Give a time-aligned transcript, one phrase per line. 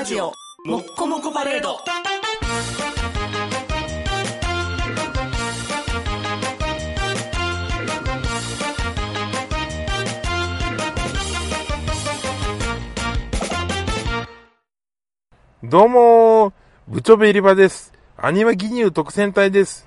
[0.00, 0.32] ラジオ
[0.64, 1.76] もっこもこパレード
[15.68, 16.52] どうもー、
[16.88, 17.92] 部長部入り場です。
[18.16, 19.86] アニメギニュー特戦隊です。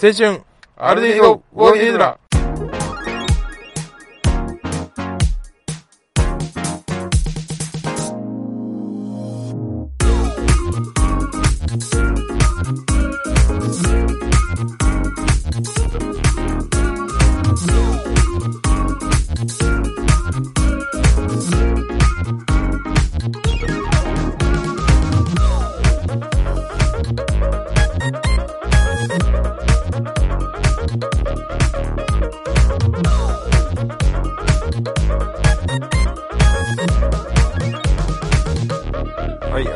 [0.00, 0.42] 青春、
[0.76, 2.20] アルディード、ウォーヘイドラ。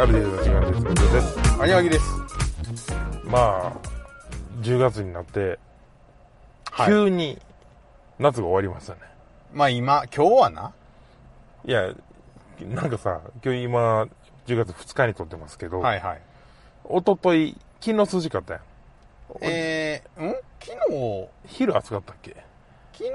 [0.06, 0.60] はい、アルディードの時間
[0.94, 1.12] です。
[1.12, 1.60] です。
[1.60, 2.14] アニワギです。
[3.24, 3.72] まあ、
[4.60, 5.58] 10月になって、
[6.70, 7.40] はい急に
[8.20, 9.00] 夏が終わりましたね。
[9.52, 10.72] まあ今、今日はな？
[11.64, 11.92] いや、
[12.60, 14.02] なんかさ、今日今、
[14.46, 16.20] 10月2日に撮ってますけど、はいはい。
[16.88, 18.62] 一昨日昨日涼しかったやん。
[19.40, 20.34] えー、ん？
[20.60, 22.36] 昨日、昼暑かったっけ？
[22.92, 23.12] 昨日、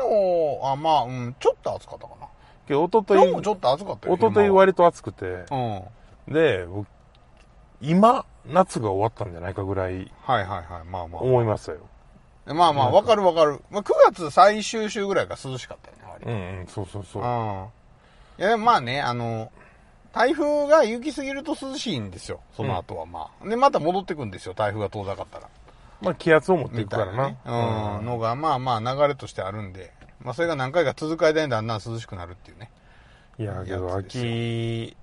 [0.62, 2.28] あ、まあ、うん、ちょっと暑かったかな。
[2.70, 4.16] 今日一昨日今日もちょっと暑かったよ。
[4.16, 5.84] 一昨日割と暑くて、昼間は
[6.32, 6.88] で、僕
[7.82, 10.12] 今、夏が終わったんじゃないかぐらいうん。
[10.24, 10.84] はいはいはい。
[10.86, 11.22] まあまあ。
[11.22, 11.80] 思いましたよ。
[12.46, 13.62] まあまあ、わかるわかる。
[13.70, 16.32] まあ、9月最終週ぐらいが涼しかったよね、あれ。
[16.32, 17.24] うんうん、そうそうそう。
[17.24, 17.68] うん。
[18.40, 19.52] いや、まあね、あの、
[20.14, 22.42] 台風が行き過ぎると涼しいんですよ。
[22.56, 23.48] その後はまあ。
[23.48, 24.54] で、また戻ってくんですよ。
[24.54, 25.48] 台風が遠ざかったら。
[26.02, 27.28] まあ気圧を持っていみくからな。
[27.28, 27.38] ね。
[27.46, 27.50] う
[28.04, 28.06] ん。
[28.06, 29.94] のが、まあまあ流れとしてあるんで。
[30.22, 32.70] まあそれが何回か続く間にだんだん涼しくなるっていうね。
[33.40, 34.96] いや、けど秋、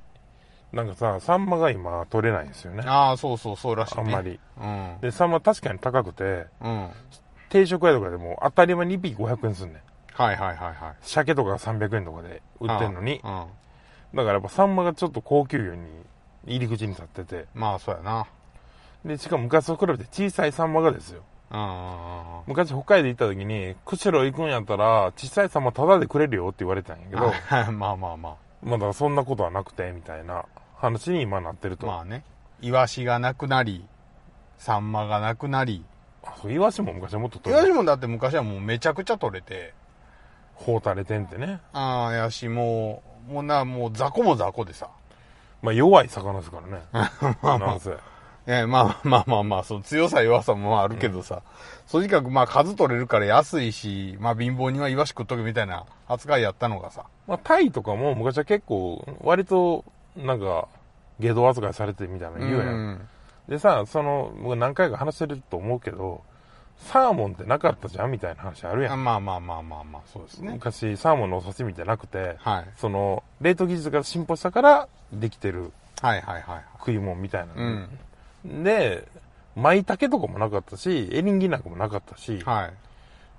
[0.72, 2.83] なんかさ、サンマが今取れないんですよね。
[2.86, 4.02] ああ、そうそう、そうらしい、ね。
[4.02, 4.39] あんまり。
[4.61, 4.96] うん。
[5.01, 6.90] で、サンマ確かに高くて、うん。
[7.48, 9.83] 定食屋とかでも当たり前に1匹500円すんねん。
[10.12, 10.95] はいはいはいはい。
[11.01, 13.20] 鮭とかが300円とかで売ってんのに。
[13.24, 13.46] うん。
[14.14, 15.89] だからやっぱサンマがちょっと高級魚に
[16.46, 17.46] 入り口に立ってて。
[17.55, 18.27] まあそうやな。
[19.05, 21.23] で、しかも昔と比べて小さいサンマがですよ。
[22.46, 27.33] 昔北海道行った時に、釧路行くんやったら、小さいサンマタダでくれるよって言われたんやけど、
[27.68, 27.79] うん。
[27.79, 30.45] まあまあままあだからそんなことはなくて、みたいな
[30.78, 31.77] 話に今なってるあ。
[31.77, 31.86] と。
[31.86, 32.24] まあね。
[32.61, 33.84] イワシがなくなり、
[34.58, 35.84] サンマがなくなり。
[36.24, 37.68] あそう、イワシも昔はもっとイ取れる。
[37.68, 39.74] ワシもだって昔はもうめちゃくちゃ取れて、
[40.55, 41.61] ホータレテンってね。
[41.72, 44.88] ああ、やし、もう、もうな、もう雑魚も雑魚でさ。
[45.62, 46.83] まあ弱い魚ですからね。
[47.42, 47.96] なんせ。
[48.50, 51.42] えまあまあまあまあ、その強さ弱さもあるけどさ、
[51.90, 59.84] とにかくまあ数取れるから安いし、まあ貧乏にはイワシ食っとけみたいな扱いやったのがさ、まあタイとかも昔は結構、割と、
[60.18, 60.68] なんか、
[61.20, 62.92] 下道扱いされてるみたいなの言うやん。
[62.95, 63.08] ん。
[63.48, 66.23] でさ、その、僕何回か話してると思うけど、
[66.79, 68.92] サーモンってなかったじゃんみたいな話あるやん。
[68.92, 70.52] あまあまあまあまあまあ、そうですね。
[70.52, 72.67] 昔、サーモンのお刺身ってなくて、はい。
[72.77, 76.64] その、冷凍技術が進歩したから、できてるはいはいはい。
[76.79, 78.64] 食い物みたいなうの、ん。
[78.64, 79.08] で、
[79.56, 82.73] 舞茸とかもなかったし、エリンギなんかもなかったし、はい。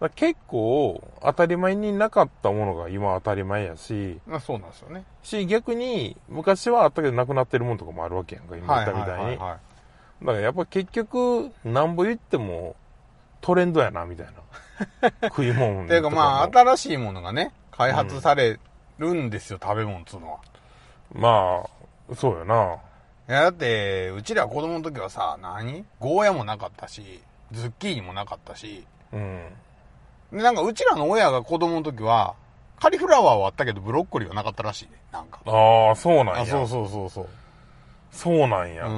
[0.07, 5.03] ら結構当たり前になかったものが今当たり前やし、まあそうなんですよね。
[5.23, 9.37] し、逆に昔はあったけどなくなってるものとかもあるわけやんか、今言ったみたいに。
[9.37, 9.59] だは
[10.25, 12.75] からやっぱ結局、なんぼ言っても
[13.41, 14.33] トレンドやな、みたいな。
[15.29, 18.59] 食い物ていうかまあ、新しいものがね、開発され
[18.97, 20.39] るんですよ、食べ物っつうのは。
[21.11, 21.63] ま
[22.11, 22.77] あ、そうよな。
[23.27, 25.85] いや、だって、うちら子供の時はさ、何？
[25.99, 27.21] ゴーヤもなかったし、
[27.51, 29.43] ズッキーニもなかったし、うん。
[30.31, 32.35] で、なんかうちらの親が子供の時は、
[32.79, 34.91] カリフラワーはあったけど、ブロッコリーはなかったらしいね。
[35.11, 35.41] なんか。
[35.45, 36.41] ああ、そうなんや。
[36.41, 37.27] あ、そうそうそうそう。
[38.11, 38.87] そうなんや。
[38.87, 38.93] うん。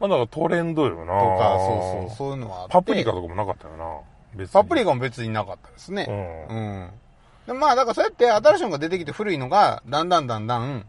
[0.00, 1.20] まあだからトレンドよな。
[1.20, 2.72] とか、そうそう、そういうのはあって。
[2.72, 4.00] パプリカとかもなかったよな。
[4.34, 4.52] 別に。
[4.52, 6.06] パプリカも別になかったですね。
[6.48, 6.90] うんうん。
[7.46, 10.86] でまあ、だからそうやって新しいのが出てきて古いのが、だんだんだんだん、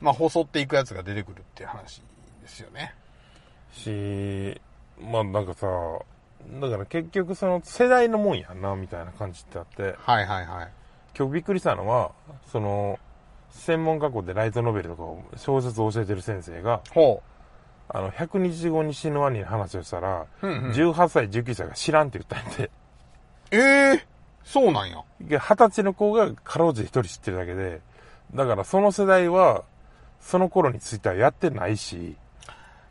[0.00, 2.02] まあ、細っていくやつが出てくるっていう話
[2.42, 2.94] ですよね。
[3.72, 4.60] し、
[5.00, 5.66] まあなんかさ、
[6.60, 10.68] だから結局その世代のもんやな、みたいな感じってあって、はいはいはい。
[11.16, 12.12] 今日びっくりしたのは、
[12.50, 12.98] その、
[13.50, 17.22] 専門学校でライトノベルとかを小説を教えてる先生が、ほ
[17.88, 20.46] あの、100日後に死ぬワニの話をしたら、う。
[20.46, 20.70] うん、うん。
[20.72, 22.70] 18歳、19歳が知らんって言ったんで、
[23.50, 24.06] ええ
[24.44, 27.80] そうなんや二十歳の子がかろうじて一人知ってるだけで、
[28.34, 29.64] だからその世代は、
[30.20, 32.16] その頃についてはやってないし、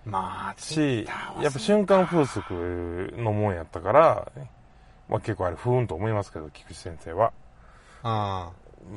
[0.05, 1.05] まあ、し、
[1.41, 4.31] やっぱ瞬間風速のもんやったから、
[5.07, 7.31] まあ結構あれ不運と思いますけど、菊池先生は。
[8.03, 8.51] あ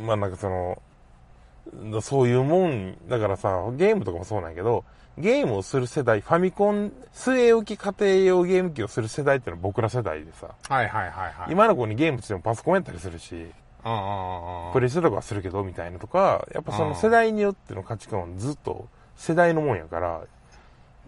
[0.06, 0.80] まあなんかその、
[1.92, 4.84] だそういうもん、だからさ、ゲームとかもそうなんやけど、
[5.18, 11.52] ゲームをする世代、ファミコン、据え置き家庭用ゲーム機をする世代ってのは僕ら世代でさ、はいはいはいはい。
[11.52, 13.46] 今の子にゲームしてもパソコンやったりするし。
[14.72, 20.22] プレステとかはするけど、みたいなとか、やっぱその世代によっての価値観はずっと世代のもんやから、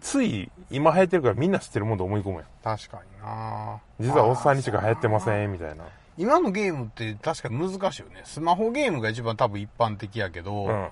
[0.01, 2.45] つい今流行ってるからみんな知ってるもんと思い込むやん。
[2.63, 5.83] 確かにな実はおっさんにしか流行ってません、みたいな。
[6.17, 8.21] 今のゲームって確かに難しいよね。
[8.23, 10.89] スマホゲームが一番多分一般的やけど、うん。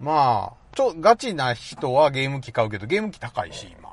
[0.00, 3.90] まあ、ちょ、ガチな人はゲーム機買うけど、ゲーム機高いし、今。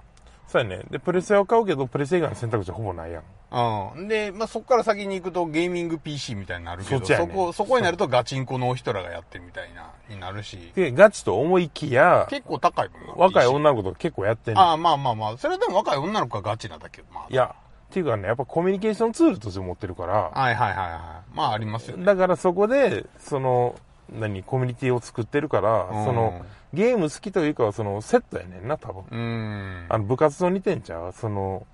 [0.48, 0.84] そうやね。
[0.90, 3.24] で、プレステは買うけど、プレステ以外の選択肢はほぼないやん。
[3.52, 4.08] うん。
[4.08, 13.14] で、まあ、そこから先に行くとゲーミング PC みたいになるけど、そねそこ、そこになるとガチンコの人らがやってるみたいな、になるし、で、ガチと思いきや、結構高いもんな。
[13.16, 17.26] 若い女の子とか結構やってんああ、まあまあまあ、それでも若い女の子がガチなだけど、まあ。
[17.30, 17.54] いや、
[17.90, 21.36] っていうかね、やっぱコミュニケーションツールとして持ってるから、はいはいはいはい。
[21.36, 22.06] まあありますよね。
[22.06, 23.76] だからそこで、その、
[24.10, 26.42] 何、コミュニティを作ってるから、うんその、
[26.74, 29.04] ゲーム好きというかは、その、セットやねんな、多分。
[29.12, 29.86] うーん。
[29.90, 31.14] あの、部活と似てんちゃう？
[31.14, 31.66] その、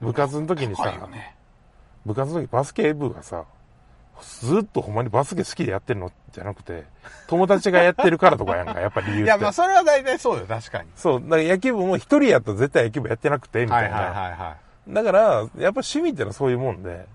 [0.00, 1.36] 部活の時にさね。
[2.04, 3.44] 部活の時バスケ部がさ、
[4.40, 6.84] ずっとほんまにバスケ好きでやってるのじゃなくて、
[7.26, 9.22] 友達がやってるからとかやんか、 やっぱ理由って。
[9.24, 10.88] いや、まあそれは大体そうよ、確かに。
[10.96, 13.96] そう、だから野球部も一人やったら絶対野球部やってなくて、みたいな。
[13.96, 14.56] はいはいはいは
[14.88, 14.94] い。
[14.94, 17.06] だから、やっぱ趣味ってのはそういうもんで、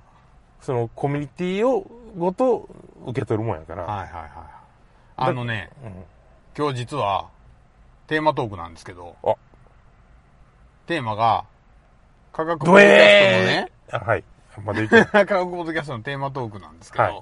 [0.61, 1.85] そのコミュニティを
[2.17, 2.69] ごと
[3.05, 3.83] 受け取るもんやから。
[3.83, 4.31] はいはいはい。
[5.17, 6.03] あのね、うん
[6.57, 7.27] 今日実は、
[8.07, 9.35] テーマトークなんですけど、あ、
[10.87, 11.43] テーマが、
[12.35, 14.23] 科学ポッドキャストのね、あ、はい。
[14.65, 15.05] まだいける。
[15.07, 17.21] 科学ポッドキャストのテーマトークなんですけど、はい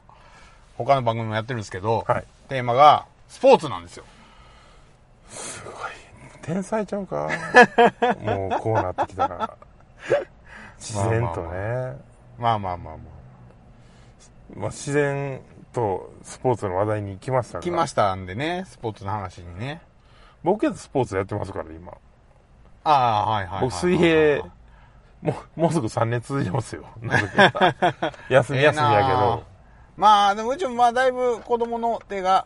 [0.76, 2.24] 他の番組もやってるんですけど、はい。
[2.50, 4.06] テーマが、スポーツなんですよ。
[6.42, 7.30] 天才ちゃうか？
[8.20, 9.56] もうこうなってきたら。
[10.80, 11.96] 自然とね。
[12.40, 12.98] まあまあまあま
[14.56, 15.40] まあ、自然
[15.74, 17.62] とスポーツの話題に来ましたあ。
[17.62, 17.72] から。
[17.72, 19.80] 来ましたんでね、スポーツの話にね。
[20.44, 21.94] 僕けどスポーツやってますから、今。
[22.84, 23.70] ああ、はいはいはいはい。
[23.70, 24.44] 僕水泳、
[25.24, 26.86] もう、もうすぐ3年続いてますよ。
[28.30, 29.44] 休み休みやけど。
[29.96, 32.46] まあ、でもうちもまあだいぶ子供の手が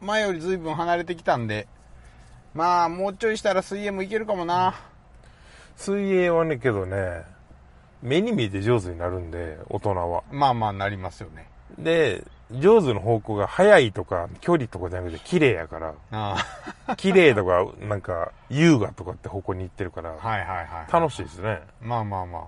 [0.00, 1.68] 前より随分離れてきたんで、
[2.54, 4.74] まあもうちょいしたら水泳もいけるかもな。
[5.76, 7.22] 水泳はね、けどね、
[8.02, 10.24] 目に見えて上手になるんで、大人は。
[10.32, 11.48] まあまあなりますよね。
[11.78, 16.36] で、上手の方向が速いとか、距離とかじゃなくて綺麗やから、あ
[16.96, 20.92] 綺麗とか、なんか、優雅とかって方向に行ってるから、あはいはいはい。
[20.92, 21.60] 楽しいですね。
[21.82, 22.38] まあまあま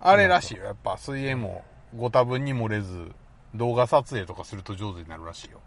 [0.00, 0.10] あ。
[0.10, 0.64] あれらしいよ。
[0.64, 1.64] やっぱ水泳も
[1.96, 3.12] ご多分に漏れず、
[3.54, 5.60] 動画撮影とかすると上手になるらしいよ。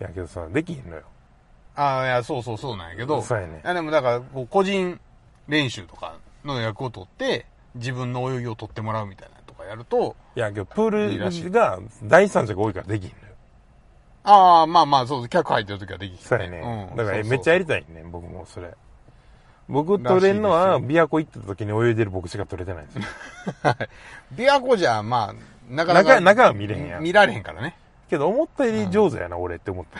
[0.00, 1.02] いやけどさ、できひんのよ。
[1.76, 3.22] ああ、いや、そうそうそうなんやけど。
[3.22, 5.00] そうやねいやでもだから、個人
[5.46, 7.46] 練習とかの役を取って、
[7.76, 9.35] 自分の泳ぎを取ってもらうみたいな
[9.66, 13.34] やると、いやけど、プールが第三者が多いからできひんのよ。
[14.24, 16.88] ああ、まあまあ、そう、客入ってる時はできそうやね。
[16.90, 18.74] うんだからめっちゃやりたいね、僕もそれ。
[19.68, 23.04] 僕取れんのは、琵琶湖行った時に泳いでる僕しか取れてないんですよ。
[24.34, 25.34] 琵琶湖じゃ、まあ、
[25.72, 26.20] なかなか。
[26.20, 27.76] 中中は見れへんやん見られへんからね。
[28.08, 29.98] けど、思ったより上手やな、俺って思って。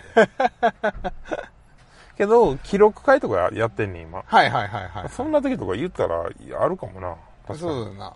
[2.17, 4.23] けど、記録会とかやってんねん、今。
[4.25, 5.09] はいはいはいはい。
[5.09, 7.15] そんな時とか言ったら、あるかもな。
[7.47, 7.73] 確かに。
[7.73, 8.13] そうだな。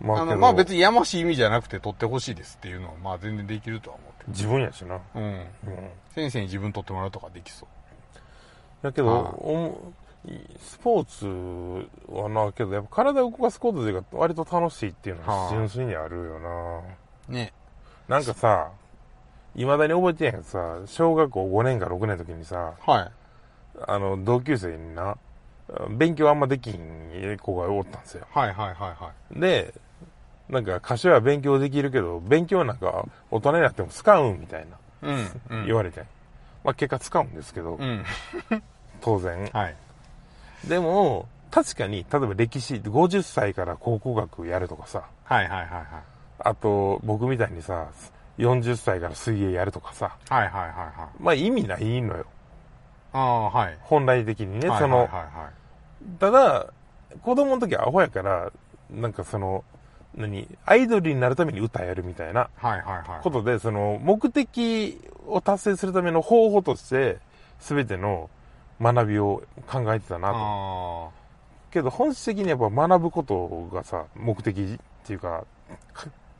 [0.00, 4.96] まあ、けあの、ど、まあ別にやましい意味じゃなくて取ってほしいですっていうのは、まあ全然できるとは思って自分やしな。
[4.96, 5.00] る。
[5.14, 5.22] うん。
[5.22, 5.46] うん。
[6.14, 7.68] 先生に自分取ってもらうとかできそう。
[8.82, 9.92] だけど、ああおも
[10.58, 11.26] スポーツ
[12.12, 16.82] はな、けど、やっぱ体を動かすことで割と楽しいっていうのはあは純粋にあるよな。
[17.28, 17.52] ね。
[18.08, 18.70] なんかさ、
[19.54, 23.10] 未だに覚えてんやんさ、小学校5年か6年の時にさ、はい。
[23.86, 25.16] あの、同級生にな、
[25.90, 28.26] 勉強あんまできん子がおったんですよ。
[28.30, 29.72] はいはいはいはで、
[30.50, 34.66] なんか、歌手は勉強できるけど、勉強なんか大人になっても使うんみたい
[35.02, 35.12] な、い。
[35.12, 35.40] うん。
[35.50, 35.66] うん。
[35.66, 36.04] 言われて。
[36.64, 38.04] まあ結果使うんですけど、うん。
[39.00, 39.48] 当然。
[39.52, 39.76] はい。
[40.66, 45.84] でも、確かに、例えば歴史、50歳から考古学やるとかさ、はいはいはいはい。
[46.40, 47.86] あと、僕みたいにさ、
[48.38, 51.22] 40歳から水泳やるとかさ、はいはいはいはい。
[51.22, 52.26] まあ意味ないのよ。
[53.12, 53.78] ああ、はい。
[53.82, 56.18] 本来的にね、はいその、はいはいはい。
[56.18, 56.66] ただ、
[57.22, 58.50] 子供の時はアホやから、
[58.90, 59.64] なんかその、
[60.14, 62.48] 何、アイドルになるために歌やるみたいな。
[63.22, 67.18] ことで、その、目的を達成するための方法として、
[67.60, 68.28] すべての
[68.80, 70.34] 学びを考えてたなと。
[70.36, 71.08] あ
[71.70, 75.44] けど、本質的にやっぱ学ぶことがさ、目的っていうか、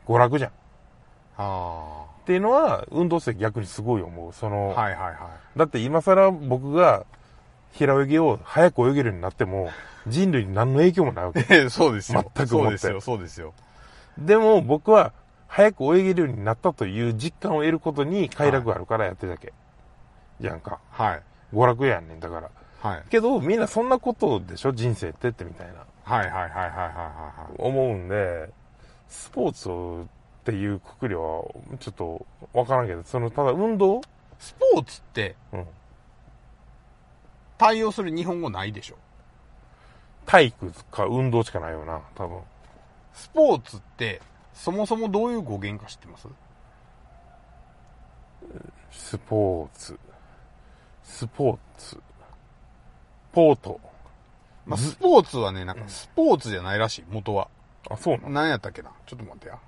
[0.05, 0.51] 娯楽じゃん。
[0.51, 4.33] っていうのは、運動して逆にすごい思う。
[4.33, 4.49] そあ。
[4.49, 5.11] の、はいはいは
[5.55, 5.59] い。
[5.59, 7.05] だって今更僕が
[7.71, 9.69] 平泳ぎを早く泳げるようになっても、
[10.07, 11.45] 人類に何の影響もないわけ。
[11.49, 12.23] ええそうですよ。
[12.35, 13.53] 全くそうですよ、そうですよ。
[14.17, 15.13] でも僕は
[15.47, 19.53] 早く泳げるようになったという実感を得ることに快楽があるからやってるだけ。
[20.39, 20.79] じゃんか。
[20.89, 21.21] はい。
[21.53, 22.49] 娯楽やんねん、だから。
[22.81, 23.03] はい。
[23.09, 24.71] けど、みんなそんなことでしょ？
[24.71, 25.27] 人生って？
[25.29, 25.73] ってみたいな。
[26.03, 27.55] はいはいはいはいはいはい。
[27.59, 28.49] 思うんで、
[29.07, 31.43] スポーツをっていうくくりは、
[31.79, 34.01] ちょっとわからんけど、その、ただ運動？
[34.39, 35.67] スポーツってうん。
[37.61, 38.95] 対応する日本語ないでしょ
[40.25, 42.39] 体育か運動しかないよな、多分。
[43.13, 44.19] スポーツって、
[44.51, 46.27] そもそもどういう語源か知ってます？
[48.89, 49.99] スポーツ。
[51.03, 52.01] スポーツ。
[53.31, 53.79] ポート。
[54.65, 57.47] まあ、スポーツはね、なんかスポーツじゃないらしい、元は。
[57.91, 58.29] あ、そうなの？
[58.31, 58.89] 何やったっけな？
[59.05, 59.59] ちょっと待ってや。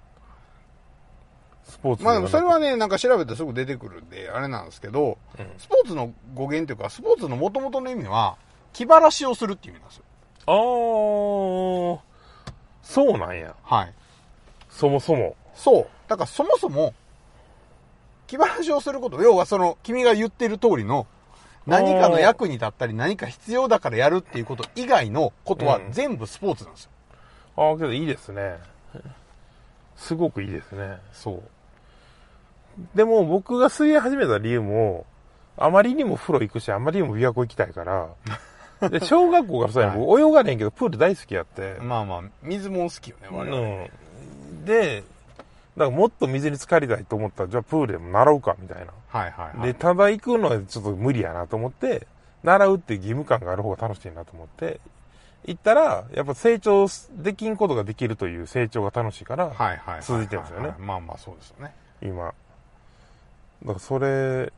[1.67, 8.38] スポーツまあでもそれはね、ね、なんか調べてすぐ出てくるんで、あれなんですけど、うんスポーツの語源というか、スポーツの元々の意味は、
[8.74, 10.03] 気晴らしをするっていう意味なんですよ。
[10.46, 12.00] あー、
[12.84, 13.55] そうなんや。
[13.63, 13.93] はい。
[14.70, 15.36] そもそも。
[15.53, 15.88] そう。
[16.08, 16.93] だからそもそも、
[18.27, 21.08] 気晴らしをすること、要はその、君が言ってる通りの、
[21.65, 26.89] 何かの役に立ったり、何か必要だからやるっていうこと以外のことはうん全部スポーツなんですよ。
[27.55, 28.58] あー、けどいいですね。
[29.95, 30.97] すごくいいですね。
[31.12, 31.43] そう。
[32.95, 35.05] でも僕が水泳始めた理由も、
[35.57, 38.09] あまりにも風呂行くし、あまりにも琵琶湖行きたいから、
[38.89, 41.75] で小学校からそうやねん、僕泳がねんけど、プール大好きやって。
[41.79, 43.62] まあまあ、水も好きよね、我々。
[43.62, 43.65] う
[44.55, 44.65] ん。
[44.65, 45.03] で、
[45.77, 48.91] だからもっと水に浸かりたいと思ったら、じゃあプールでも習うか、みたいな。
[49.07, 49.67] はいはいはい。
[49.67, 52.07] で、ただ行くのはちょっと無理やなと思って、
[52.43, 54.79] 習うっていう義務感がある方が楽しいなと思って、
[55.45, 60.01] 行ったら、やっぱ成長できんことができるという成長が楽しいから、はいはいはい。
[60.01, 61.73] 続いてますよねはいまあまあそうですよね。
[62.01, 62.25] 今。
[62.27, 64.51] だからそれ、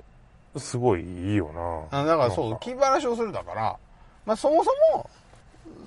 [0.57, 1.51] すごいいいよ
[1.91, 1.99] な。
[1.99, 3.77] あだからそう、気晴らしをするだから、
[4.25, 5.09] まあそもそも、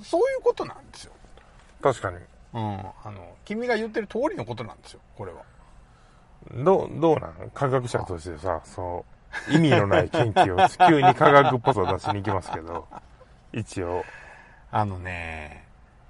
[0.02, 1.12] そういうことなんですよ。
[1.82, 2.16] 確かに。
[2.54, 2.78] うん。
[3.04, 5.42] あの、君が言ってる通りのことなんですよ、これは。
[6.54, 7.50] どう、どうなん？
[7.54, 9.04] 科学者としてさ、そ
[9.50, 12.86] う、意味のない研究を急に科学っぽさを出しに行きますけど、
[13.52, 14.04] 一応、
[14.70, 15.64] あのね、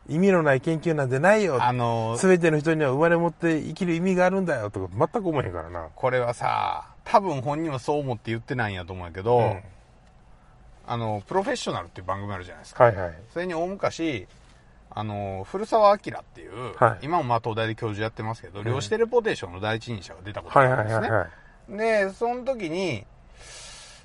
[0.09, 1.62] 意味のない研究なんてないよ。
[1.62, 5.88] あの、すべての人には生まれ持って生きる意味があるんだよとか全く思えへんからな。
[5.95, 9.61] これはさ、多分本人はそう思って言ってないんやと思うんやけど、うん
[10.91, 12.85] あの、プロフェッショナルっていう番組あるじゃないですか。
[12.85, 13.15] はいはい。
[13.35, 14.27] それに大昔、
[14.91, 21.09] あの、古澤明っていう、はい今もまあ東大で教授やってますけど、量子テレポーテーションの第一人者が出たことはいがあるんですね。
[21.11, 22.07] はいはいはい。
[22.09, 23.05] で、その時に、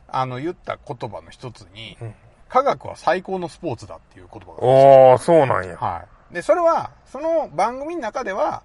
[0.09, 2.15] あの、言った言葉の一つに、うん
[2.53, 5.75] 科学は最高のスポーツだっていう言葉があるんですよおー、そうなんや。
[5.75, 6.35] はい。
[6.35, 8.61] で、それは、その番組の中では、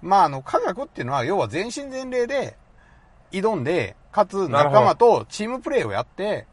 [0.00, 2.56] まあ、あの、科学っていうのは、要は全身全霊で
[3.32, 6.46] 挑んで、かつ仲間とチームプレーをやって、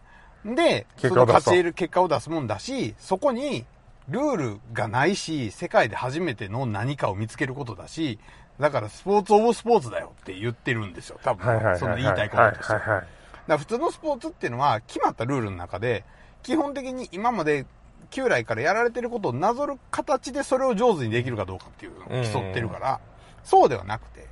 [0.43, 3.67] で、その勝ち得る結果を出すもんだし、そこに
[4.07, 8.17] ルールがないし、世界で初めての何かを見つけることだし、
[8.59, 11.77] だからスポーツオブスポーツだよって言ってるんですよ、多分。
[11.77, 13.57] その言いたいこととして。
[13.57, 16.03] 普通のスポーツっていうのは決まったルールの中で、
[16.43, 17.65] 基本的に今まで
[18.09, 22.99] 旧来からやられてることをなぞる形でそれを上手にできるかどうかっていうのを競ってるから、
[23.43, 24.27] そうではなくて、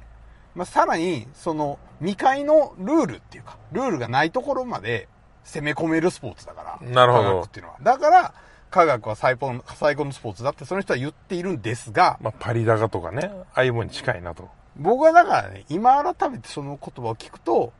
[0.56, 5.08] まあ、さらに、その未開のルールっていうか、ルールがないところまで
[5.44, 6.90] 攻め込めるスポーツだから。
[6.90, 7.78] なるほど科学っていうのは。
[7.84, 8.34] だから、
[8.72, 14.50] 科学は最高の最高のスポーツだってその人は言っているんですが、まあ、パリ高とかね、ああいうもんに近いなと。
[14.76, 17.72] 僕はだからね、今改めてその言葉を聞くと、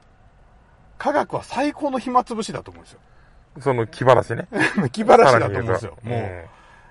[0.98, 3.00] 科学は最高の暇つぶしだと思うんですよ。
[3.62, 4.48] その気晴らしね。
[4.92, 5.98] 気晴らしだと思うんですよ。
[6.04, 6.20] もう。
[6.20, 6.44] ん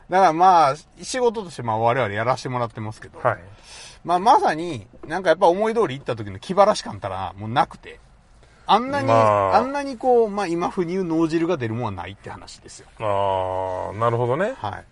[0.08, 3.38] だからまあ、仕事としてまあ我々やらせてもらってますけど、はい。
[4.04, 7.98] まあまさに、なんかやっぱ思い通り行った時の気晴らし感たらもうなくて、
[8.66, 12.88] あんなに、まああ、んなにこう、まあ今風に言う脳汁が出るもんはないって話ですよ。
[13.00, 14.54] ああ、なるほどね。
[14.56, 14.82] は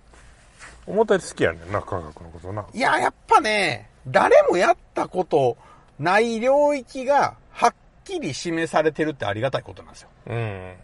[0.87, 2.65] 思ったより好きやねんな、科学のことな。
[2.73, 2.79] い。
[2.79, 5.57] いや、やっぱね、誰もやったこと
[5.99, 10.09] ない領域がはっきり示されてるってありがたいことなんですよ。
[10.27, 10.75] うん。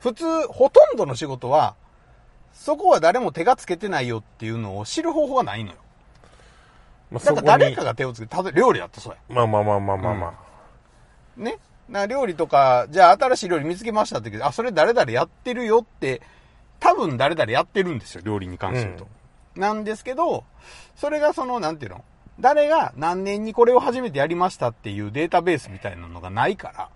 [0.00, 1.74] 普通、ほとんどの仕事は、
[2.52, 5.76] そこは誰も手がつけてないよっていうのを知る方法がないのよ。
[7.10, 9.18] まあ、だそこにから誰かが手をつけて、例えば料理だってそうや。
[9.28, 10.32] まあまあまあまあまあまあ。
[11.40, 11.58] ね。
[11.88, 16.20] な料理とか、じゃあ新しい料理見つけましたって言うけど、あ、それ誰々やってるよって、
[16.80, 19.06] 多分誰々やってるんですよ、料理に関して言うと。
[19.56, 20.44] なんですけど、
[20.96, 22.04] それがその、なんていうの？
[22.40, 26.90] 誰が何年にこれを初めてやりましたっていうデータベースみたいなのがないから、まあ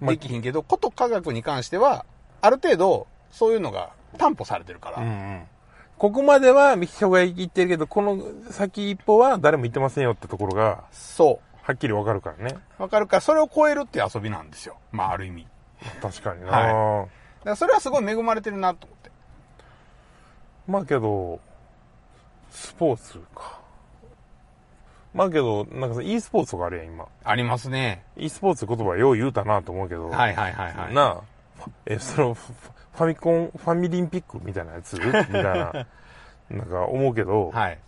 [0.00, 2.04] できひんけど、こと科学に関しては、
[2.40, 5.42] ある程度、そういうのが担保されてるから、うんうん。
[5.98, 12.56] ここまでは人が言ってるけど、この先一歩は誰も言ってませんよってところが、そはっきりわかるからね。
[12.78, 12.82] う。
[12.82, 14.76] わかるから、それを超えるっていう遊びなんですよ。
[14.92, 15.46] まあ、ある意味。
[16.02, 17.08] 確かにな、だか
[17.44, 19.10] らそれはすごい恵まれてるなと思って。
[20.66, 21.40] まあけど、
[22.50, 23.63] スポーツか。
[25.14, 27.06] まあけど、なんかさ、e スポーツとかあるやん、今。
[27.24, 28.04] ありますね。
[28.16, 30.08] e スポーツって言葉よう言うたなと思うけど。
[30.10, 30.94] はいはいはいはい。
[30.94, 31.20] な
[31.60, 32.52] あ、え、その、フ
[32.94, 34.94] ファミコン、ファミリンピックみたいなやつ？
[35.00, 35.86] みたいな、
[36.50, 37.78] なんか思うけど、はい。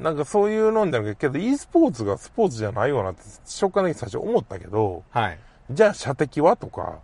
[0.00, 5.38] なんかそういうのんじゃなくて、けど e スポーツがスポーツじゃないよなって、初回の時最初思ったけど、はい。
[5.70, 6.56] じゃあ射的は？
[6.56, 6.98] とか、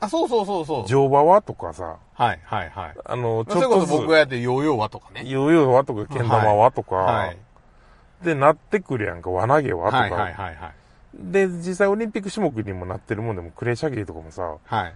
[0.00, 0.86] あ、そうそうそうそう。
[0.86, 1.42] 乗馬は？
[1.42, 2.94] とかさ、はいはいはい。
[3.04, 5.24] あの、ちそれこそょっとずつ、僕がやってるヨーヨーはとかね。
[5.28, 5.84] ヨーヨーは？
[5.84, 6.70] とか、けん玉は？
[6.72, 7.36] とか、はい。
[8.22, 10.72] で、なってくるやんか、輪投げはとか、はいはいはいはい。
[11.14, 14.94] で、実際オリンピック種目にもなってるもんでも、クレー射撃とかもさ、はい。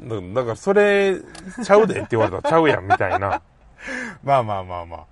[0.00, 1.16] だだからそれ、
[1.64, 3.40] ちゃうでって言われたらちゃうやん、みたいな。
[4.22, 5.04] まあまあまあまあ。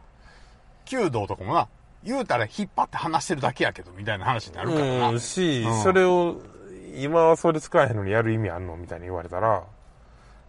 [0.84, 1.68] 弓道とかもな、
[2.02, 5.08] 言うたら引っ張って離してるだけやけど、みたいな話になるからな。
[5.10, 6.36] うん、し、うんそれを、
[6.96, 9.64] 今はそれ使えへんのにやる意味あんのみたいに言われたら、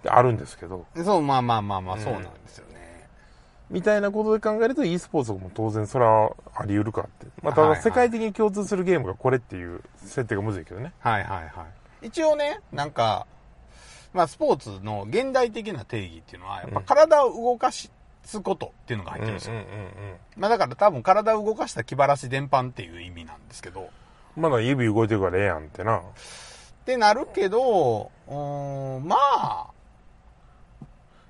[0.03, 2.74] であるんですけど、そう、まあまあまあまあ、うんそうなんですよね。
[3.69, 7.27] みたいなことで考えると e スポーツも当然それはあり得るかって。
[7.41, 10.93] まあ、ただ世界的に共通するゲームがこれっていう設定がむずいけどね。
[10.99, 11.65] はいはいは
[12.01, 12.07] い。
[12.07, 13.25] 一応ね、なんか、
[14.13, 17.89] まあスポーツの現代的な定義っていうのは、やっぱ体を動かす
[18.41, 19.53] ことっていうのが入ってるんですよ。
[19.53, 19.65] うんうん
[20.37, 23.89] まあだから多分体を動かした気晴らし伝播っていう意味なんですけど、
[24.37, 24.43] うん。
[24.43, 25.97] まだ指動いてるからええやんってな。
[25.97, 26.01] っ
[26.85, 29.67] てなるけど、うーん、まあ、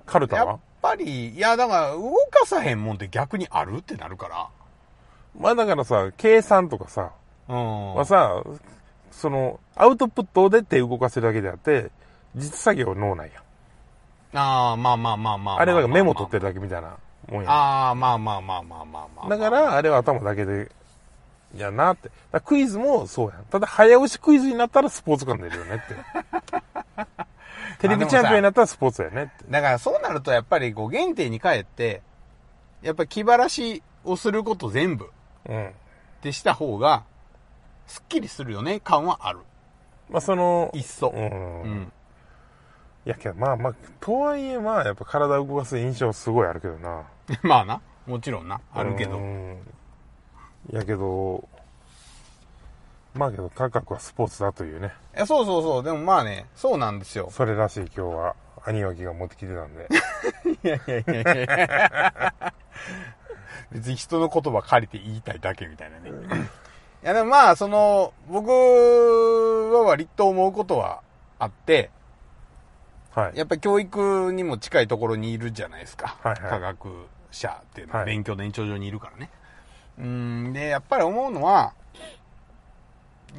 [0.04, 0.60] カルタは？
[0.86, 4.48] ぱり、いやだから動かさへんもんって逆にあるってなるから、
[5.38, 7.10] まあだからさ、計算とかさ、
[7.48, 7.94] うん。
[7.94, 8.42] はさ、
[9.10, 11.90] その、アウトプットで手動かせるだけであって、
[12.34, 13.42] 実作業は脳内やん。
[14.38, 15.60] ああ、まあまあまあまあ。
[15.60, 16.40] あれだからメモ取ってる。
[16.40, 16.96] るだけみたいな
[17.28, 17.52] もんやん。
[17.52, 19.28] ああ、まあまあまあまあまあまあ。
[19.28, 20.70] だから、あれは頭だけで、
[21.56, 22.10] やなって。
[22.44, 23.44] クイズもそうやん。
[23.44, 27.26] ただ、早押しクイズになったらスポーツ感出るよねって。
[27.80, 29.44] テレビチャンピオンになったらスポーツやねって。
[29.48, 32.02] だからそうなるとやっぱりこう原点に帰って、
[32.82, 35.10] やっぱり気晴らしをすること全部
[35.48, 35.68] うん。
[35.68, 35.72] っ
[36.22, 37.04] てした方が、
[37.86, 39.40] すっきりするよね、感はある。
[40.08, 41.08] まあ、その、いっそ。
[41.08, 41.22] うん。
[41.22, 41.92] いうん。
[43.04, 47.04] やけど、まあまあ、とはいえ、まあ、やっぱ体を動かす印象すごいあるけどな。
[47.42, 47.80] まあな。
[48.06, 48.60] もちろんな。
[48.72, 49.20] あるけどう。
[49.20, 49.58] ん。
[50.72, 51.48] やけど、
[53.16, 54.92] まあけど、高くはスポーツだというね。
[55.14, 55.82] いや、そうそうそう。
[55.82, 57.28] でもまあね、そうなんですよ。
[57.30, 59.88] それらしい今日は、兄脇が持ってきてたんで。
[60.62, 62.54] いやいやいやいや
[63.72, 66.10] 別に人の言葉借りて言いたいだけみたいなね。
[67.02, 71.02] いやでもまあ、その、僕は割と思うことは
[71.38, 71.90] あって、
[73.14, 73.38] はい。
[73.38, 76.18] やっぱり教育にも近いところにいるじゃないですか。
[76.22, 79.30] はいはい科学者っていうのははい勉強の延長上にいるからね。
[79.98, 81.72] うん、で、やっぱり思うのは、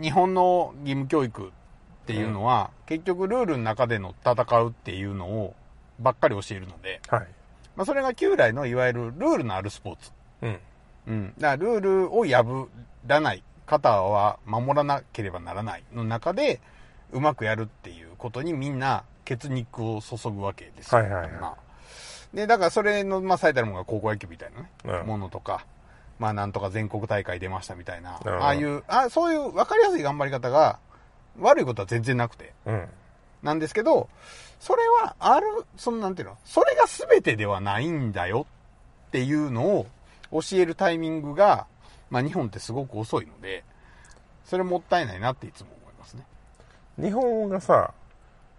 [0.01, 1.51] 日本の義務教育っ
[2.05, 5.55] ていうのは、結局ルールの中での戦うっていうのを
[5.99, 7.27] ばっかり教えるので、はい。
[7.75, 10.12] まあそれが旧来のいわゆるルールのあるスポーツ。
[10.41, 10.60] うん。
[11.07, 11.33] うん。
[11.38, 12.67] だからルールを破
[13.05, 16.60] らない方は守らなければならないの中で、
[17.12, 21.01] うまくやるっていうことにみんな血肉を注ぐわけですよ。
[21.01, 21.67] はいはいはいまあ
[22.33, 25.65] で、だからそれの、まあ、最たるものが高校野球みたいなね、うんものとか、
[26.19, 30.80] まあ、なんとか全国大会出ましたみたいな、ああいう、あそういう分かりやすい頑張り方が、
[31.39, 32.88] 悪いことは全然なくて、うん。
[33.43, 34.10] なんですけど、
[34.60, 38.47] それは、ある、そのなんていうの、それが全てではないんだよ
[39.08, 39.88] っていうのを
[40.32, 41.67] 教えるタイミングが、
[42.10, 43.63] まあ日本ってすごく遅いので、
[44.45, 46.25] それもったいないなっていつも思いますね。
[46.99, 47.93] 日本がさ、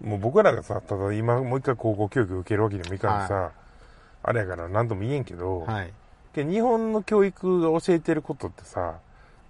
[0.01, 3.53] もう僕らがさ、ただ今もう一回高校教育受けるわけにもいかんしさ、
[4.23, 5.93] あれやから何とも言えんけど、はい。
[6.39, 8.99] けど日本の教育が教えてることってさ、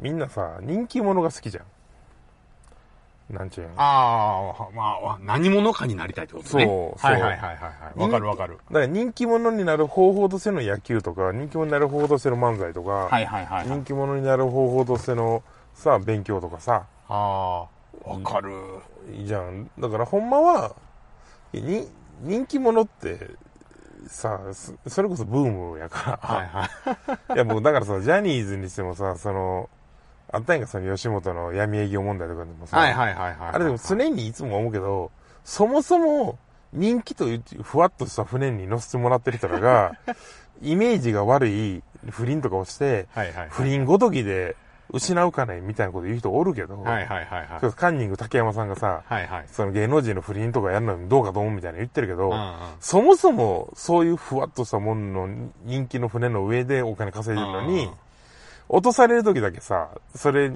[0.01, 1.65] みんなさ、人気者が好きじゃん。
[3.35, 3.69] なんちゅうん。
[3.77, 6.65] ああ、まあ、何者かになりたいってことね。
[6.65, 7.99] そうそうはいはいはいはいはい。
[7.99, 8.57] わかるわかる。
[8.69, 13.85] だから人気者になる方法としての野球とか、人気者になる方法としての漫才とか、はいはいはい、はい人。
[13.85, 15.43] 気者になる方法としての
[15.75, 17.67] さ、勉強とかさ、あ
[18.07, 18.51] あ、わかる。
[19.13, 19.71] いいじゃん。
[19.79, 20.75] だからほんまは、
[21.53, 21.87] に
[22.23, 23.19] 人気者って、
[24.07, 26.37] さ、そそれこそブームやから。
[26.37, 26.65] はいは
[27.31, 27.35] い。
[27.35, 29.69] いや、もうだからさ、ジャニーズにしてもさ、その、
[30.31, 33.51] あったんやんか、その吉本の闇営業問題とかでもさ、はいはいはいはい。
[33.55, 35.11] あれでも常にいつも思うけど、
[35.45, 36.39] そもそも
[36.73, 39.93] 人気というふわっとした船に乗せてもらってる人らが、
[40.61, 43.49] イメージが悪い不倫とかをして、はいはいはい。
[43.51, 44.57] 不倫ごときで
[44.91, 47.73] 失うかねみたいなこと言う人おるけど、はいはいはいはい。
[47.75, 49.45] カンニング竹山さんがさ、はいはい。
[49.51, 57.93] その芸能人の不倫とかやるのにどうかと思うみたいな言ってるけど、うんうんそもそもそういうふわっとしたものの人気の船の上でお金稼いでるのに、うん
[58.69, 60.53] 落とされる時だけさ、それ、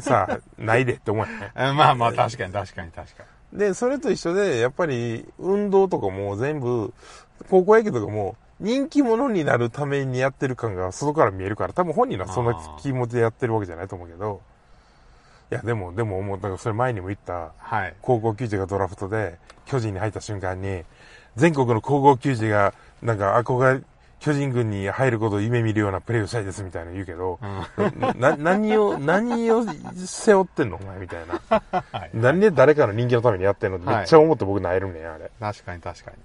[0.00, 1.50] さ、 ないでって思うよね。
[1.56, 6.94] えまあまあ確かに確かに確かで、それと一緒で、やっぱり運動とかも全部、
[7.48, 14.42] 高校野球とかも、人気者になるためにやってる感が外から見えるから、多分本人はそんな気持ちでやってるわけじゃないと思うけど、
[15.50, 17.94] いや、でも、でも思う、だからそれ前にも言った、はい。
[18.02, 20.84] 高校球児がドラフトで、巨人に入った瞬間に、
[21.36, 23.82] 全国の高校球児が、なんか憧れ、
[24.20, 27.40] 巨人軍に入ることを夢見るようなプレーをしたいですみたいなの言うけど、
[28.16, 31.62] な、何を、 何を背負ってんのお前みたいな。
[31.70, 32.10] はい。
[32.12, 35.30] 何で誰かの人気のためにやってんのってめっちゃ思って僕なえるねん、あれ。
[35.40, 36.16] 確かに確かに。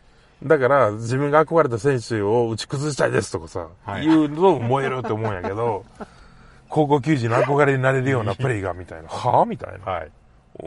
[0.43, 5.85] だから、自分が憧れた選手を打ち崩したいですとかさ、はい言うの燃えるって思うんやけど、
[6.69, 9.07] 高校球児の憧れになれるようなプレーが、みたいな。
[9.07, 9.91] はぁみたいな。
[9.91, 10.11] はい。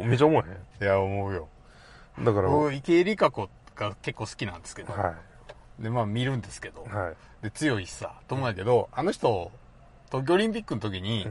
[0.05, 1.49] めっちゃ思えへいや、思うよ。
[2.21, 2.25] ん。
[2.25, 5.83] だから、は僕、池江璃花子が結構好きなんですけど、い。
[5.83, 7.17] で、まあ見るんですけど、はい。
[7.45, 9.51] で、強いしさ、と思うんやけど、あの人、
[10.07, 11.29] 東京オリンピックの時に、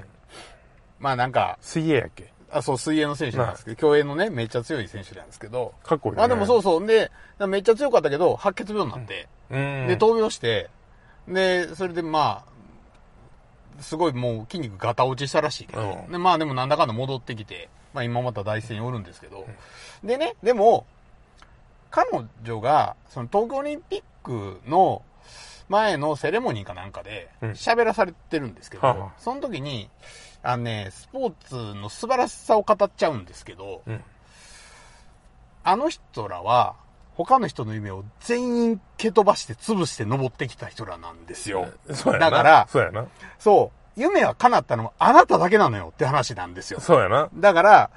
[0.99, 2.31] まあなんか、水泳やっけ？
[2.51, 6.17] あ、そう、水泳の選手なんですけど、競泳のね、めっちゃ強い選手なんですけど、かっこいい、ね。
[6.17, 7.11] まあでもそうそう、で、
[7.47, 9.87] めっちゃ強かったけど、白血病になって、うん。
[9.87, 10.69] で、闘病して、
[11.27, 16.11] で、それでまあ、すごいもう筋肉ガタ落ちしたらしいけど、うん。
[16.11, 19.45] でまあでもなんだかんだ戻ってきて、まあ今また大戦におるんですけど、
[20.03, 20.85] でね、でも、
[21.91, 22.09] 彼
[22.43, 25.01] 女が、その東京オリンピックの
[25.69, 29.89] 前のセレモニーかなんかでうん喋らされてるんですけど、はあはあその時に、
[30.43, 34.03] あのね、スポーツの素晴らしさを語っちゃうんですけど、うん
[35.63, 36.75] あの人らは、
[37.15, 41.67] 他の人の夢を全員蹴飛ばして潰して登ってきた人らなんですよ。
[41.91, 42.29] そうやな。
[42.29, 43.05] だからそうやな。
[43.37, 43.99] そう。
[43.99, 46.79] 夢は叶ったのはあなただけなのよって話なんですよ。
[46.79, 47.29] そうやな。
[47.33, 47.89] だから、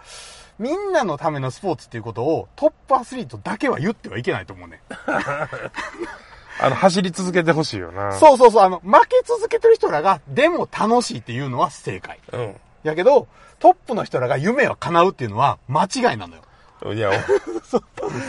[0.59, 4.80] みんなのためのスポーツっていうことをトップアスリートだけは言ってはいけないと思うね。
[6.61, 8.12] あの、走り続けてほしいよな。
[8.12, 12.18] そうそうそう、あの、負け続けてる人らが、でも楽しいっていうのは正解。
[12.33, 12.55] う。
[12.83, 16.42] やけど、トップの人らが夢は叶うっていうのは間違いなのよ。
[16.83, 16.99] うん。
[16.99, 17.11] いや、
[17.64, 17.85] そう。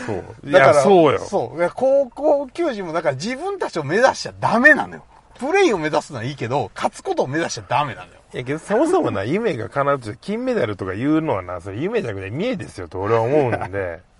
[0.06, 0.24] そう。
[0.44, 1.18] いだから、や、そうよ。
[1.18, 1.70] そう。
[1.74, 5.04] 高校球児も、だから自分たちを目指しちゃダメなのよ。
[5.38, 8.20] プレイを目指すのはいいけど、勝つことを目指しちゃダメなのよ。
[8.34, 14.00] いやけど、そもそもな、夢が叶うって、金メダルとか言うのはな、それ夢じゃなくて見えですよと俺は思うんで、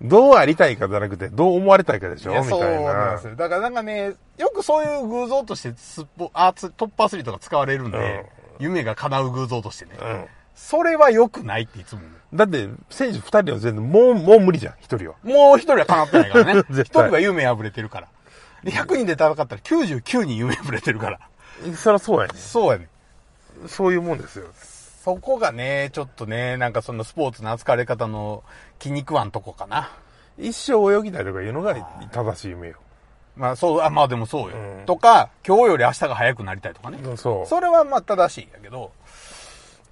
[0.00, 2.32] どうありたいかじゃなくて、どう思われたいかでしょ？
[2.42, 3.26] みそうたいななんです。
[3.28, 3.36] よ。
[3.36, 8.24] だからなんかね、よくそういう偶像としてスポアーツ、トップアスリートが使われるんで、
[8.60, 9.92] 夢が叶う偶像としてね。
[10.00, 10.24] うん。
[10.54, 12.02] それは良くないっていつも。
[12.34, 15.14] だって、選手二人は全然、もう、もう無理じゃん、一人は。
[15.22, 16.62] もう一人は叶ってないからね。
[16.70, 18.08] 絶一対人は夢破れてるから。
[18.64, 21.20] で、100人で戦ったら99人夢破れてるから。
[21.76, 22.32] そりゃそうやね。
[22.36, 22.88] そうやね。
[23.66, 24.46] そういうもんですよ。
[25.08, 28.44] そこがね、ちょっとね、なんかそのスポーツの扱われ方の
[28.78, 29.90] 気に食わんとこかな。
[30.36, 31.74] 一生泳ぎたいとかいうのが
[32.12, 32.74] 正しい夢よ。
[33.34, 34.56] まあそう、あ、まあでもそうよ。
[34.58, 36.98] うんとか、今日より明日が早くなりたいとかね。
[37.16, 37.46] そう。
[37.46, 38.92] それはまあ正しいんやけど、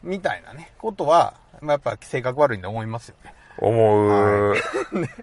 [0.03, 3.33] みたいなね、ことは、まあやっぱ性格悪いんで思いますよね。
[3.57, 4.55] 思う。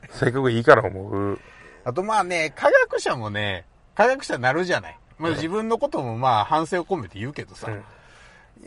[0.10, 1.40] せっかくいいから思う。
[1.86, 4.98] あとまあね、科学者もね、科学者になるじゃない。
[5.20, 7.84] まあ自分のこともまあ反省を込めて言うけどさ、うん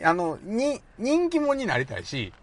[0.03, 2.33] あの、に、人気者になりたいし、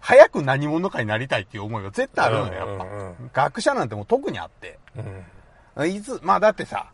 [0.00, 2.84] 早く何者かになりたいっていう思いが絶対あるのよ、やっぱ。
[2.84, 4.78] うんうんうん学者なんてもう特にあって。
[5.76, 5.90] うん。
[5.90, 6.90] いつ、まあだってさ、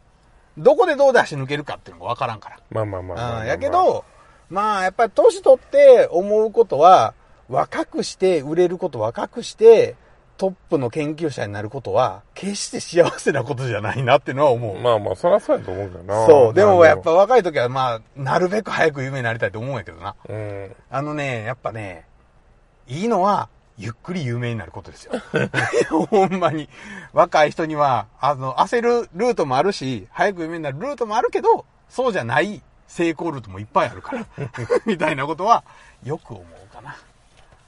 [0.56, 2.60] どこでどう出し抜けるかっていうのがわからんから。
[2.70, 4.04] まあまあまあまあまあまあうん、やけ、ど、
[4.48, 7.14] まあやっぱり年取って思うことは、
[7.48, 9.96] 若くして売れること若くして、
[10.40, 14.80] トップの研究者になることは、決して幸せなことじゃないなってのは思う。
[14.80, 16.26] まあまあ、そりゃそうやと思うけどな。
[16.26, 16.54] そう。
[16.54, 20.16] でもまあやっぱ、若い時はまあ、なるべく早く夢になりたいと思うんやけどな。
[20.26, 20.74] うん。
[20.88, 22.06] あのね、やっぱね、
[22.88, 25.12] いいのは、ゆっくり有名になることですよ。
[26.08, 26.70] ほんまに。
[27.12, 34.26] 若い人には、あの、焦るルートもあるし、早く有名になるルートもあるけど、そうじゃない成功ルートもいっぱいあるから。
[34.86, 35.64] みたいなことは、
[36.02, 36.59] よく思う。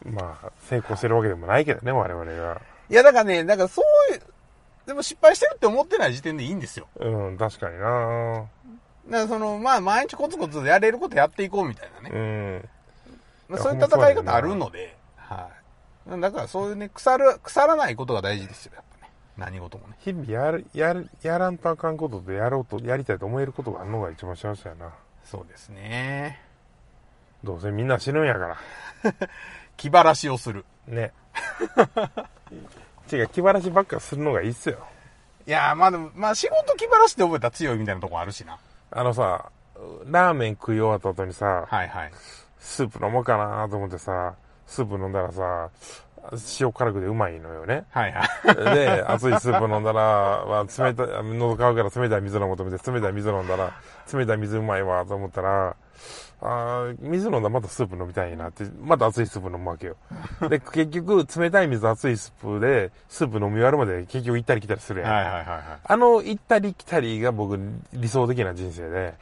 [0.04, 2.60] まあ、成功してるわけでもないけどね、我々が。
[2.90, 4.22] いや、だからね、なんかそういう、
[4.86, 6.88] でも失敗してるって思ってない時点でいいんですよ。
[6.96, 8.44] うん、確かにな
[9.08, 12.10] だからその、まあ、毎日コツコツやれることやっていこうみたいなね。
[12.12, 12.68] うん。
[13.48, 15.48] まあ、そういう戦い方あるので、は
[16.16, 16.20] い。
[16.20, 19.12] だからそういうね、腐る、腐らないことが大事ですよ、やっぱね。
[19.36, 19.94] 何事もね。
[20.00, 24.92] 日々やる、やる、やらんとあかんことでやろうと、やりたいと思えることがあるのが一番幸せやな。
[25.24, 26.40] そうですね。
[27.44, 28.56] どうせみんな死ぬんやから。
[29.82, 30.64] 気晴らしをする。
[30.86, 31.10] ね。
[33.12, 34.78] 違う、気晴らしばっかするのがいいっすよ。
[35.44, 38.60] いやー、まあでも、まあ仕事気晴らしで覚えたら強いみたいなとこあるしな。
[38.92, 39.50] あのさ、
[40.06, 42.12] ラーメン食い終わった後にさ、はいはい。
[42.60, 44.36] スープ飲もうかなと思ってさ、
[44.68, 45.68] スープ飲んだらさ、
[46.60, 47.84] 塩辛くでうまいのよね。
[47.90, 48.54] はいはい。
[48.76, 53.72] で、熱いスープ飲んだら、まあ、冷たい、喉乾くから冷たい水飲もうと思って、冷たい水飲んだら、
[54.14, 55.74] 冷たい水うまいわと思ったら、
[56.44, 59.96] あー水飲んだらまたスープ飲みたいなって、また熱いスープ飲むわけよ。
[60.50, 65.12] で、結局、冷たい水、熱いスープで、スープ飲み終わるまで結局行ったり来たりするやん。
[65.12, 65.60] はいはいはいはい。
[65.84, 67.58] あの行ったり来たりが僕
[67.92, 69.14] 理想的な人生で、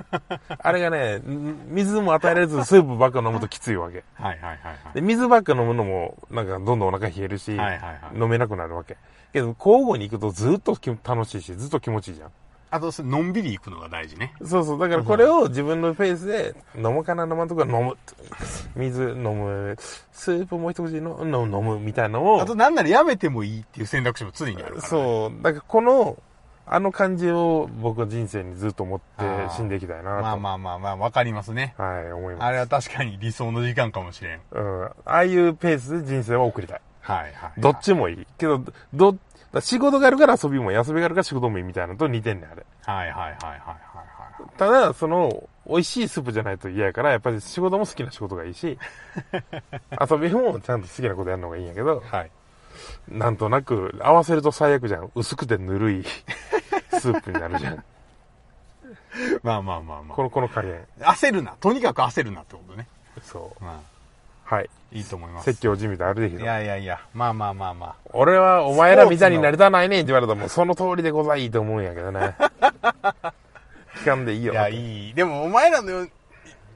[0.58, 4.02] あれがね、ん水も与えられずスープばっか飲むときついわけ。
[4.14, 4.94] はいはいはいはい。
[4.94, 8.96] で、水ばっか飲むのも、なんかどんどんお腹冷えるし、はいはいはい飲めなくなるわけ。
[9.32, 12.30] けど、交互に行くとずっとき楽しいし、ずっと気持ちいいじゃん。
[12.74, 14.34] あと、のんびり行くのが大事ね。
[14.44, 14.80] そうそう。
[14.80, 17.96] だからこれを自分のペースで飲むかな飲まんとか飲む。
[18.74, 19.76] 水飲む。
[20.10, 22.42] スープもう一口の飲むみたいなのを。
[22.42, 24.80] あと、なんならやめてもいいっていう選択肢も常にあるから、ね。
[24.88, 25.42] そう。
[25.42, 26.16] だからこの、
[26.66, 30.10] あの感じを僕は人生にずっと持って死んでいきたいな。
[30.20, 31.74] まあまあまあまあ、わかりますね。
[31.78, 32.44] はい、思います。
[32.44, 34.40] あれは確かに理想の時間かもしれん。
[34.50, 34.84] うん。
[34.86, 36.80] ああいうペースで人生を送りたい。
[37.02, 37.60] はいはい。
[37.60, 38.26] どっちもいい。
[38.38, 39.16] けど、どっ、
[39.54, 42.66] だ仕事があるから遊びも遊びがあるから仕事もいいみたいなのと似てんねん、あれ。
[42.82, 43.74] はいはいはいはいはいは
[44.40, 44.58] い。
[44.58, 48.78] ただ、その、美味しいスープじゃないと嫌やから、やっぱり仕事も好きな仕事がいいし、
[50.10, 52.30] 遊びもちゃんと好きなことやるのがいいんやけど、はい。
[53.08, 55.10] なんとなく、合わせると最悪じゃん。
[55.14, 56.04] 薄くてぬるい
[56.98, 57.84] スープになるじゃん。
[59.42, 60.84] まあまあまあまこの、この加減。
[61.00, 61.12] あ。
[61.12, 61.52] 焦るな。
[61.60, 62.88] とにかく焦るなってことね。
[63.22, 63.64] そう。
[63.64, 63.80] ま
[64.44, 64.70] はい。
[64.70, 65.44] あ、いいと思います。
[65.44, 66.44] 説教じみてあるでしいょ。
[66.44, 72.36] やいやいや、まあまあまあま俺はお前らみたいになりたないねんって言われたらもうその通りでございと思うんやけどね。
[73.96, 74.52] 聞かんでいいあ。
[74.52, 74.52] よ。
[74.52, 75.14] いや、いい。
[75.14, 76.08] でも、お前らのよ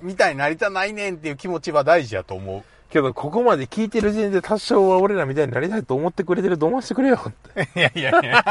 [0.01, 2.63] みたいになりたないねんっていう気持ちは大事やと思う。
[2.91, 7.69] けど、ここまで聞いてる時点で多少は俺らみたいになりたいと思ってくれてると思わせてくれよって。
[7.79, 8.45] いやいやいや。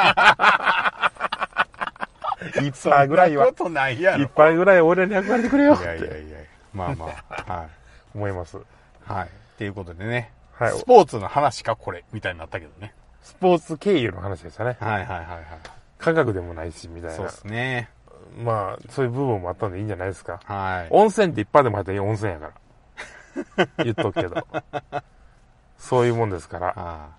[2.62, 4.24] 一杯ぐらいはことないやろ。
[4.24, 6.38] 一杯ぐらい俺らに憧れてくれよっいやいやていや。
[6.74, 7.08] まあま
[7.48, 7.54] あ。
[7.54, 7.68] はい。
[8.16, 8.58] 思います。
[9.08, 9.26] はい。
[9.26, 10.32] っていうことでね。
[10.54, 10.78] はい。
[10.78, 12.04] スポーツの話か、これ。
[12.12, 12.94] みたいになったけどね。
[13.22, 14.78] スポーツ経由の話でしたね。
[14.80, 15.46] はいはいはいはい。
[15.98, 17.32] 科学でもないし、みたいなそうで。
[17.32, 17.90] すね。
[18.38, 20.40] まあ、そういう部分もあったんでいいんじゃないですか。
[20.44, 20.88] はい。
[20.92, 23.68] 温泉って一杯でも入ったら温泉やから。
[23.84, 24.48] 言っとくけど。
[25.78, 26.68] そういうもんですから。
[26.68, 27.10] は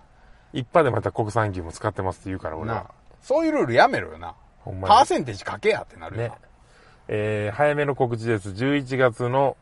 [0.53, 2.91] 一杯でも入ったら国産牛も使ってますって言うから、俺は。
[3.21, 4.35] そういうルールやめろよな。
[4.59, 4.95] ほんまに。
[4.95, 6.35] パーセンテージかけやってなるよねな。。
[7.07, 8.49] えー、早めの告知です。
[8.49, 9.57] 11月の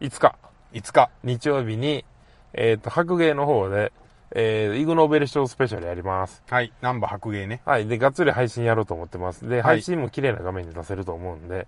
[0.00, 0.36] 5日、
[0.72, 1.10] 5日。
[1.24, 2.04] 日曜日に、
[2.52, 3.92] えっ、と、白芸の方で、
[4.32, 6.42] えー、イグノーベル賞スペシャルやります。
[6.48, 6.72] はい。
[6.80, 7.62] ナンバー白芸ね。
[7.64, 7.86] はい。
[7.86, 9.48] で、がっつり配信やろうと思ってます。
[9.48, 11.66] で、はい配信も綺麗な画面で出せると思うんで、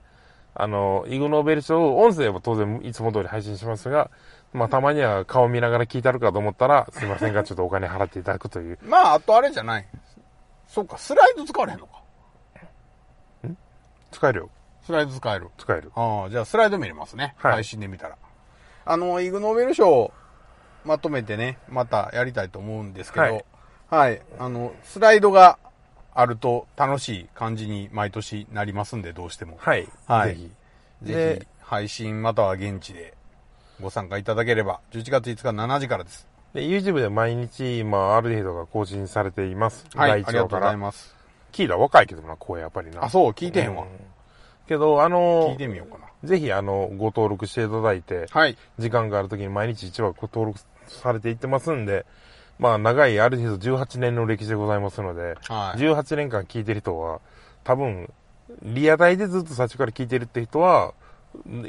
[0.55, 4.11] あの、イグノーベル賞、音声は当然いつも通り配信しますが、
[4.53, 8.79] まあ、たまには顔見ながら聞いてあるかと思ったら、すいませんが、ちょっとお金払っていただくという。
[8.85, 9.87] まあ、あとあれじゃない。
[10.67, 12.03] そうか、スライド使われへんのか。
[14.11, 14.51] 使えるよ。
[14.83, 15.49] スライド使える。
[15.59, 15.93] 使える。
[15.95, 17.35] ああ、じゃあスライド見れますね。
[17.37, 18.17] はい配信で見たら。
[18.91, 20.13] あの、イグノーベル賞、
[20.87, 23.45] まとめてね、またやりたいと思うんですけど、はい
[23.91, 24.23] はい。
[24.39, 25.59] あの、スライドが
[26.15, 29.59] あると楽しい感じに毎年なりますんで、どうしても。
[29.61, 29.87] はい。
[30.07, 30.51] はいぜひ。
[31.03, 33.13] ぜでひ、配信または現地で
[33.79, 36.27] ご参加いただければ、11月5日7時からです。
[36.55, 39.85] で、YouTube で毎日、まあ、ある程度が更新されています。
[39.95, 40.77] はい、あ第1りがとうござい。
[40.79, 41.15] ます。
[41.53, 43.05] 聞いたら若いけどな、声やっぱりな。
[43.05, 43.83] あ、そう、聞いてへんわ。
[43.83, 43.89] うん
[44.69, 46.29] けど、あの聞いてみようかな。
[46.29, 48.57] ぜひ、あの、ご登録していただいて、はい。
[48.79, 52.07] 時間があるときに毎日1話ご登録されていってますんで、
[52.59, 55.81] まあ、長い、ある程度18年の歴史でございますので、はい。
[55.81, 57.21] 18年間聞いてる人は、
[57.63, 58.13] 多分、
[58.63, 60.93] リアタイでずっと最初から聞いてるって人は、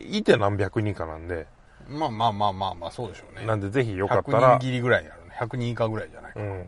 [0.10, 1.46] いて何百人かなんで、
[1.88, 3.46] まあまあまあまあまあ、そうでしょうね。
[3.46, 5.12] なんでぜひよかった100ら人、切りぐらいね。
[5.40, 6.46] 100人以下ぐらいじゃないかな。
[6.46, 6.66] うん、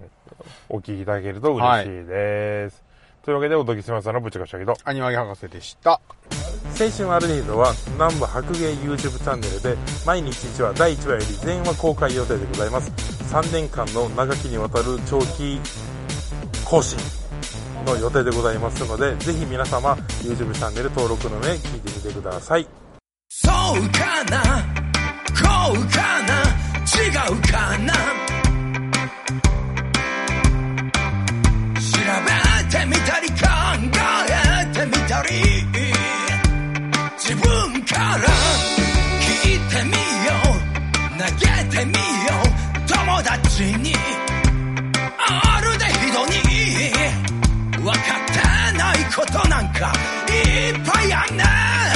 [0.69, 2.90] お聞きいただけると嬉しいです。
[3.23, 6.01] というわけで、おときしまさんのぶちかしゃぎと、アニワギ博士でした。
[6.79, 12.89] 青春アルデヒドは南部白芸 YouTube チャンネルで毎日1話第1話より全話公開予定でございます。
[13.33, 15.59] 3年間の長きにわたる長期
[16.65, 16.97] 更新
[17.85, 22.67] の予定でございますのでぜひ皆様 YouTube チャンネル登録の上聞いてみてください。
[23.29, 23.53] そう
[23.91, 24.41] かな？
[25.27, 26.41] こうかな？
[26.85, 28.20] 違うかな？
[32.91, 33.37] みたり考
[34.27, 35.29] えてみたり。
[37.17, 37.45] 自分
[37.85, 38.27] から
[39.21, 39.91] 聞いてみ
[40.27, 40.59] よう。
[41.17, 42.85] 投げてみよう。
[42.85, 43.95] 友達に。
[45.17, 46.31] あるでひどに。
[47.77, 49.93] 分かってないことなんか
[50.27, 51.90] いっぱいあんねん。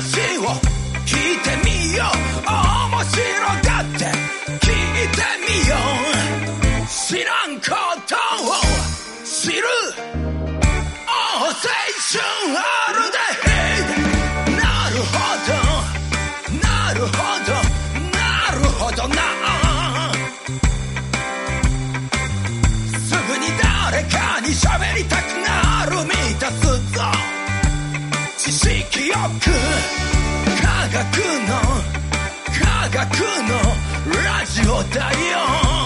[0.00, 0.08] 話
[0.38, 0.48] を
[1.04, 2.08] 聞いてみよう。
[2.48, 3.20] 面白
[3.62, 4.06] がって
[4.58, 7.68] 聞いてみよう知らんこ
[8.08, 8.48] とを
[9.26, 9.62] 知る
[11.06, 11.06] 青
[11.50, 11.60] 春
[12.56, 13.18] あるで。
[14.56, 15.12] なるほ
[15.46, 15.52] ど。
[16.66, 17.12] なるほ
[17.44, 17.52] ど。
[18.10, 18.98] なるほど。
[19.08, 19.14] な。
[22.98, 25.49] すぐに誰かに喋りたくない。
[29.28, 29.48] 学
[31.46, 31.60] の
[32.58, 33.04] 科学
[33.48, 33.52] の
[34.22, 35.79] ラジオだよ。